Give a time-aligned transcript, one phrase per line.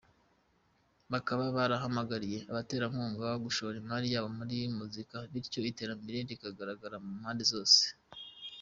[1.11, 7.81] Bakaba barahamagariye abaterankunga gushora imari yabo muri muzika bityo iterambere rikagaragara ku mpande zose.